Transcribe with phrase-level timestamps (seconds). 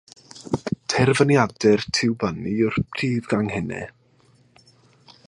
[0.93, 3.87] Terfyniadau'r tiwbynnau yw'r prif ganghennau.